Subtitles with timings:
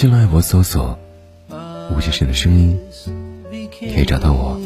[0.00, 0.96] 新浪微博搜索
[1.90, 2.78] 吴先生的声音，
[3.80, 4.56] 可以找到我。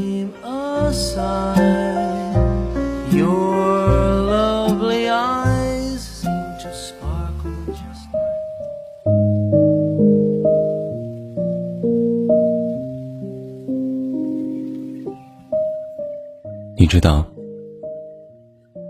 [16.77, 17.25] 你知道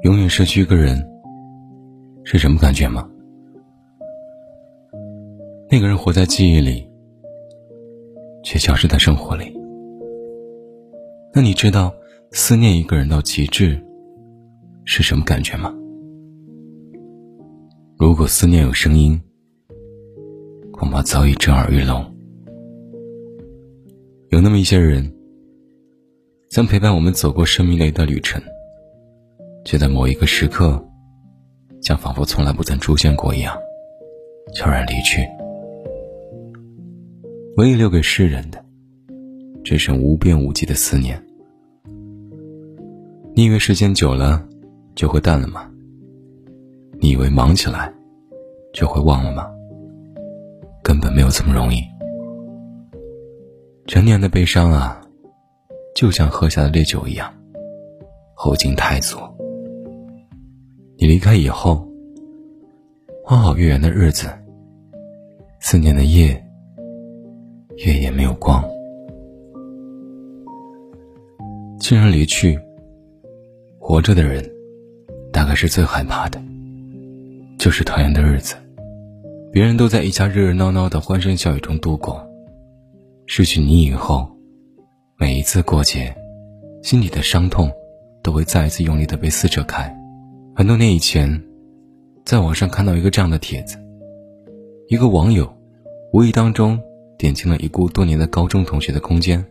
[0.03, 1.09] 永远失去一个人
[2.25, 3.09] 是什么感觉吗？
[5.73, 6.87] 那个人活在记忆里，
[8.45, 9.59] 却消失在生活里。
[11.33, 11.91] 那你知道
[12.31, 13.83] 思念一个人到极致
[14.84, 15.75] 是什么感觉吗？
[17.97, 19.19] 如果思念有声音，
[20.73, 22.05] 恐怕早已震耳欲聋。
[24.28, 25.11] 有那么一些人，
[26.50, 28.43] 曾陪伴我们走过生命的一段旅程，
[29.65, 30.87] 却在某一个时刻，
[31.81, 33.56] 像仿佛从来不曾出现过一样，
[34.55, 35.27] 悄然离去。
[37.56, 38.64] 唯一留给世人的，
[39.62, 41.22] 只剩无边无际的思念。
[43.34, 44.42] 你以为时间久了
[44.94, 45.70] 就会淡了吗？
[46.98, 47.92] 你以为忙起来
[48.72, 49.50] 就会忘了吗？
[50.83, 51.83] 根本没有这么容易。
[53.87, 54.98] 成年的悲伤啊，
[55.94, 57.31] 就像喝下的烈酒一样，
[58.34, 59.19] 后劲太足。
[60.97, 61.87] 你离开以后，
[63.22, 64.27] 花好月圆的日子，
[65.60, 66.43] 思念的夜，
[67.78, 68.62] 月也没有光。
[71.81, 72.59] 亲人离去，
[73.78, 74.49] 活着的人，
[75.33, 76.41] 大概是最害怕的，
[77.59, 78.55] 就是团圆的日子，
[79.50, 82.25] 别人都在一家热热闹闹的欢声笑语中度过。
[83.27, 84.31] 失去你以后，
[85.16, 86.15] 每一次过节，
[86.83, 87.71] 心底的伤痛
[88.22, 89.93] 都会再一次用力的被撕扯开。
[90.54, 91.43] 很多年以前，
[92.25, 93.77] 在网上看到一个这样的帖子，
[94.89, 95.53] 一个网友
[96.12, 96.78] 无意当中
[97.19, 99.45] 点进了已故多年的高中同学的空间，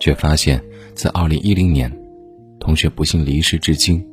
[0.00, 0.62] 却发现，
[0.94, 1.90] 在二零一零年，
[2.58, 4.04] 同学不幸离世至今，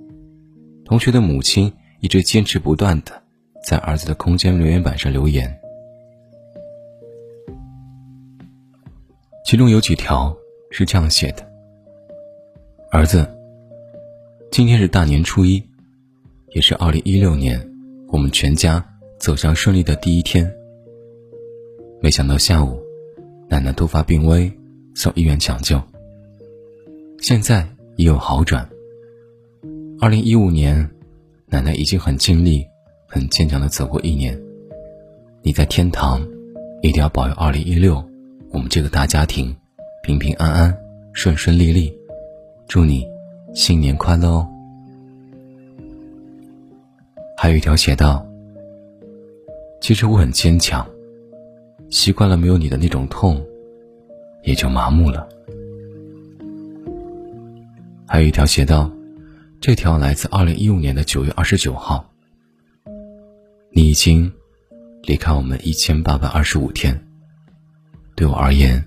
[0.86, 3.12] 同学的母亲一直坚持不断的
[3.66, 5.60] 在儿子的空间留言板上留言。
[9.46, 10.36] 其中有几条
[10.70, 11.44] 是这样写的
[12.92, 13.28] ：“儿子，
[14.52, 15.64] 今天是大年初一，
[16.50, 17.60] 也是二零一六年
[18.10, 18.86] 我们全家
[19.20, 20.54] 走向顺利的第一天。
[22.02, 22.80] 没想到下午，
[23.50, 24.52] 奶奶突发病危，
[24.96, 25.82] 送医院抢救，
[27.20, 27.68] 现在
[27.98, 28.68] 已有好转。
[30.00, 30.90] 二零一五年，
[31.48, 32.66] 奶奶已经很尽力、
[33.06, 34.40] 很坚强的走过一年。
[35.42, 36.26] 你在天堂，
[36.82, 38.04] 一定要保佑二零一六。”
[38.52, 39.56] 我们这个大家庭
[40.02, 40.76] 平平安安、
[41.14, 41.94] 顺顺利利，
[42.68, 43.06] 祝你
[43.54, 44.48] 新年快乐哦！
[47.38, 48.26] 还有一条写道
[49.80, 50.84] ：“其实我很坚强，
[51.90, 53.46] 习惯了没有你的那种痛，
[54.44, 55.28] 也就麻木了。”
[58.08, 58.92] 还有一条写道
[59.62, 62.10] ：“这条来自二零一五年的九月二十九号，
[63.72, 64.32] 你已经
[65.04, 67.00] 离开我们一千八百二十五天。”
[68.16, 68.84] 对我而言，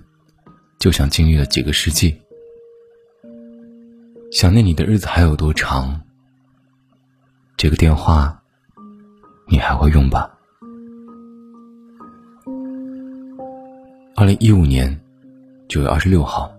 [0.77, 2.15] 就像经历了几个世纪。
[4.31, 6.01] 想念你的日子还有多长？
[7.55, 8.43] 这个电话，
[9.47, 10.32] 你还会用吧？
[14.23, 15.01] 二零一五年
[15.67, 16.49] 九月二十六号，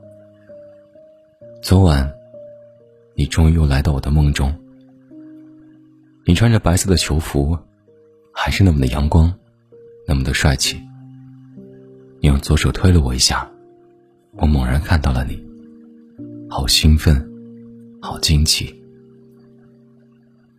[1.63, 2.13] 昨晚，
[3.15, 4.55] 你终于又来到我的梦中。
[6.27, 7.59] 你穿着白色的球服，
[8.35, 9.33] 还是那么的阳光，
[10.07, 10.79] 那么的帅气。
[12.21, 13.51] 你用左手推了我一下，
[14.33, 15.43] 我猛然看到了你，
[16.51, 17.27] 好兴奋，
[17.99, 18.79] 好惊奇。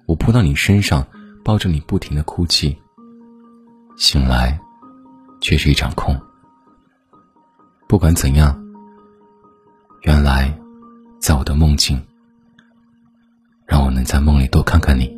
[0.08, 1.06] 我扑到你身上，
[1.44, 2.76] 抱着你不停的哭泣。
[3.96, 4.60] 醒来，
[5.40, 6.20] 却是一场空。
[7.88, 8.60] 不管怎样，
[10.02, 10.52] 原来，
[11.20, 12.02] 在我的梦境，
[13.66, 15.16] 让我能在梦里多看看你。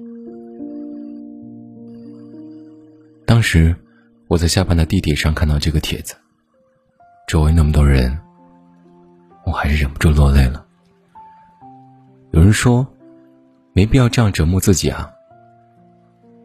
[3.25, 3.73] 当时，
[4.27, 6.13] 我在下班的地铁上看到这个帖子。
[7.25, 8.17] 周围那么多人，
[9.45, 10.65] 我还是忍不住落泪了。
[12.31, 12.85] 有人说，
[13.71, 15.09] 没必要这样折磨自己啊。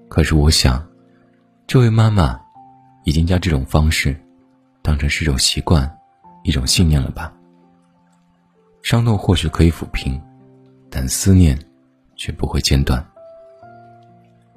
[0.08, 0.86] 可是我想，
[1.66, 2.40] 这位妈妈
[3.04, 4.16] 已经将这种方式
[4.82, 5.98] 当成是一种习惯，
[6.42, 7.32] 一种信念了吧？
[8.82, 10.20] 伤痛或许可以抚平，
[10.90, 11.58] 但思念
[12.16, 13.04] 却不会间断。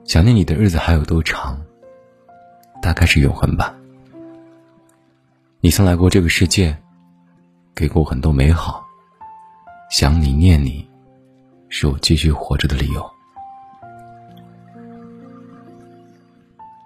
[0.04, 1.60] 想念你的日子还有多长？
[2.82, 3.76] 大概是永恒吧。
[5.62, 6.76] 你曾来过这个世界，
[7.74, 8.84] 给过我很多美好。
[9.90, 10.88] 想你念你，
[11.70, 13.12] 是我继续活着的理由。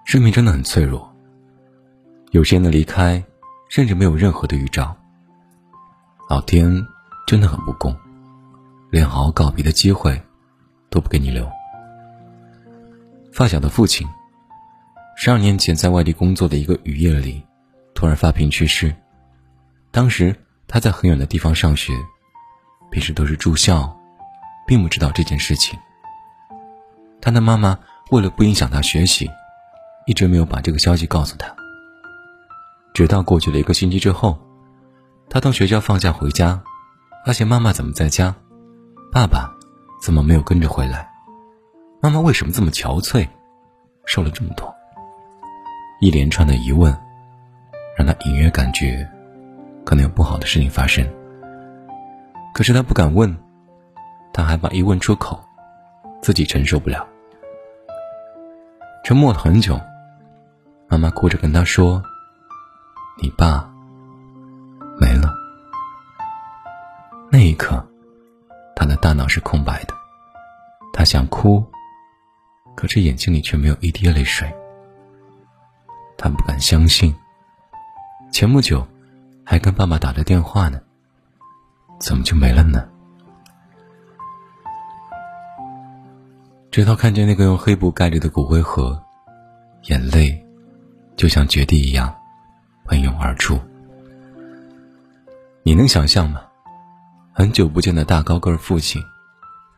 [0.06, 1.10] 生命真的很脆弱，
[2.32, 3.24] 有些人的离开，
[3.70, 4.96] 甚至没有任何的预兆。
[6.30, 6.70] 老天
[7.26, 7.96] 真的很不公，
[8.92, 10.22] 连好好告别的机会
[10.90, 11.50] 都不给你留。
[13.32, 14.06] 发小的父亲，
[15.16, 17.42] 十二年前在外地工作的一个雨夜里，
[17.94, 18.94] 突然发病去世。
[19.92, 20.36] 当时
[20.68, 21.94] 他在很远的地方上学。
[22.92, 23.96] 平时都是住校，
[24.66, 25.78] 并不知道这件事情。
[27.22, 27.78] 他的妈妈
[28.10, 29.30] 为了不影响他学习，
[30.08, 31.56] 一直没有把这个消息告诉他。
[33.00, 34.38] 直到过去了一个星期之后，
[35.30, 36.62] 他从学校放假回家，
[37.26, 38.36] 发现妈妈怎么在家，
[39.10, 39.50] 爸爸
[40.02, 41.10] 怎么没有跟着回来？
[42.02, 43.26] 妈妈为什么这么憔悴，
[44.04, 44.76] 瘦了这么多？
[46.02, 46.94] 一连串的疑问，
[47.98, 49.10] 让他隐约感觉，
[49.86, 51.10] 可能有不好的事情发生。
[52.54, 53.34] 可是他不敢问，
[54.34, 55.42] 他害怕一问出口，
[56.22, 57.08] 自己承受不了。
[59.06, 59.80] 沉默了很久，
[60.90, 62.04] 妈妈哭着跟他说
[63.22, 63.70] ：“你爸
[65.00, 65.34] 没了。”
[67.32, 67.86] 那一刻，
[68.76, 69.94] 他的大脑是空白的，
[70.94, 71.64] 他想哭，
[72.76, 74.52] 可是眼睛里却没有一滴泪水。
[76.18, 77.16] 他不敢相信，
[78.32, 78.86] 前不久
[79.46, 80.82] 还跟爸爸打着电话呢。
[82.00, 82.88] 怎么就没了呢？
[86.72, 89.02] 直到看见那个用黑布盖着的骨灰盒，
[89.84, 90.46] 眼泪
[91.16, 92.14] 就像决堤一样
[92.90, 93.58] 喷涌而出。
[95.62, 96.42] 你能想象吗？
[97.32, 99.00] 很久不见的大高个父亲，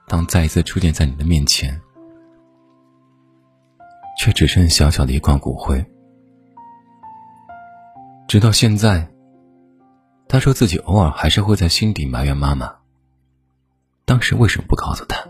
[0.08, 1.80] 当再一次出现在你的面前，
[4.18, 5.86] 却只剩小小的一块骨灰。
[8.28, 9.08] 直到现在。
[10.30, 12.74] 他说自己偶尔还是会在心底埋怨妈妈。
[14.06, 15.22] 当时为什么不告诉他？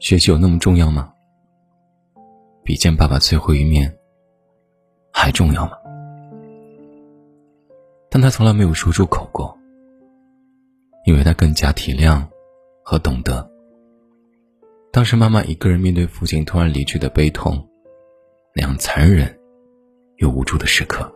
[0.00, 1.12] 学习有那么重要吗？
[2.62, 3.98] 比见爸爸最后一面
[5.12, 5.72] 还重要吗？
[8.14, 9.58] 但他从来没有说出口过，
[11.04, 12.24] 因为他更加体谅
[12.84, 13.50] 和懂得。
[14.92, 17.68] 当时妈妈一个人面对父亲突然离去的悲痛，
[18.54, 19.36] 那样残忍
[20.18, 21.12] 又无助的时刻。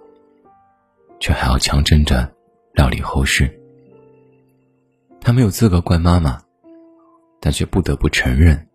[1.20, 2.28] 却还要强撑着
[2.72, 3.48] 料理后事。
[5.20, 6.42] 他没有资格怪妈妈，
[7.40, 8.68] 但却不得不承认，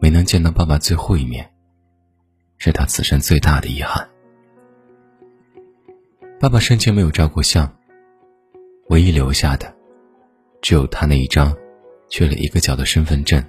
[0.00, 1.52] 没能见到爸爸最后一面，
[2.56, 4.08] 是他此生最大的遗憾。
[6.42, 7.72] 爸爸生前没有照过相，
[8.88, 9.72] 唯一留下的，
[10.60, 11.56] 只有他那一张
[12.08, 13.40] 缺了一个角的身份证。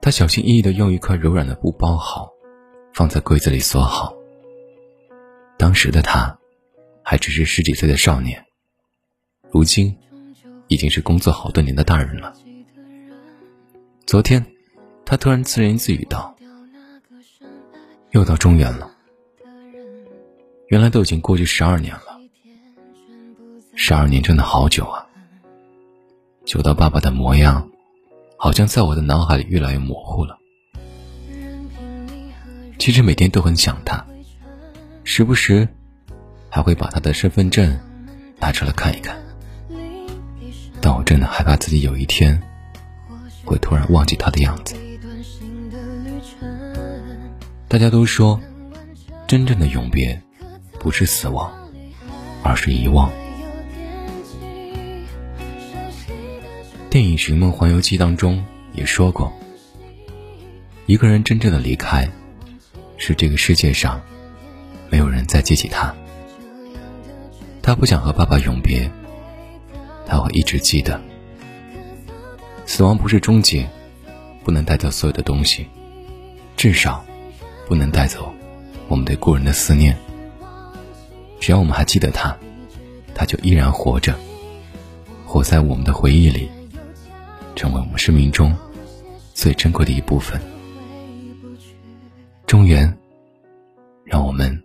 [0.00, 2.30] 他小心翼翼地用一块柔软的布包好，
[2.94, 4.14] 放在柜子里锁好。
[5.58, 6.38] 当时的他，
[7.02, 8.42] 还只是十几岁的少年，
[9.50, 9.94] 如今
[10.68, 12.32] 已经是工作好多年的大人了。
[14.06, 14.42] 昨天，
[15.04, 16.34] 他突然自言自语道
[18.12, 18.92] ：“又到中原了。”
[20.68, 22.18] 原来都已经过去十二年了。
[23.76, 25.06] 十二年真的好久啊，
[26.44, 27.70] 久到爸爸的模样，
[28.36, 30.38] 好像在我的脑海里越来越模糊了。
[32.78, 34.04] 其实每天都很想他。
[35.04, 35.68] 时不时，
[36.50, 37.78] 还会把他的身份证
[38.40, 39.16] 拿出来看一看，
[40.80, 42.42] 但我真的害怕自己有一天
[43.44, 44.74] 会突然忘记他的样子。
[47.68, 48.40] 大家都说，
[49.28, 50.20] 真正的永别
[50.86, 51.52] 不是死亡，
[52.44, 53.10] 而是遗忘。
[56.88, 59.32] 电影《寻梦环游记》当中也说过，
[60.86, 62.08] 一个人真正的离开，
[62.98, 64.00] 是这个世界上。
[64.88, 65.92] 没有人再记起他，
[67.62, 68.88] 他不想和爸爸永别，
[70.06, 71.02] 他会一直记得。
[72.64, 73.68] 死亡不是终结，
[74.44, 75.66] 不能带走所有的东西，
[76.56, 77.04] 至少
[77.66, 78.32] 不能带走
[78.86, 79.98] 我们对故人的思念。
[81.40, 82.36] 只要我们还记得他，
[83.14, 84.14] 他就依然活着，
[85.26, 86.48] 活在我们的回忆里，
[87.54, 88.56] 成为我们生命中
[89.34, 90.40] 最珍贵的一部分。
[92.46, 92.96] 中原，
[94.04, 94.62] 让我们。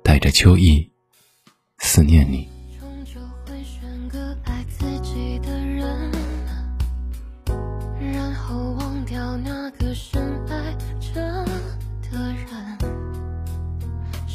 [0.00, 0.90] 带着秋意，
[1.80, 2.48] 思念你。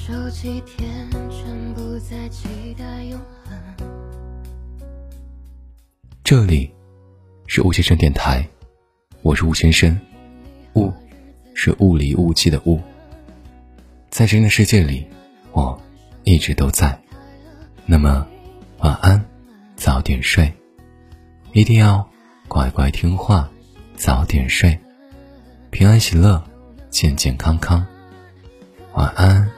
[0.06, 0.62] 手机。
[0.66, 3.58] 天，全部在期待永恒。
[6.26, 6.70] 这里
[7.48, 8.46] 是吴先生电台，
[9.22, 9.98] 我是吴先生，
[10.74, 10.92] 雾
[11.54, 12.82] 是雾里雾气的雾。
[14.10, 15.08] 在这样的世界里，
[15.54, 15.82] 我
[16.26, 17.02] 一直都在。
[17.86, 18.28] 那么，
[18.80, 19.24] 晚安，
[19.78, 20.52] 早点睡，
[21.54, 22.06] 一定要
[22.50, 23.50] 乖乖听话，
[23.96, 24.78] 早点睡，
[25.70, 26.44] 平安喜乐，
[26.90, 27.88] 健健康康。
[28.96, 29.50] 晚安。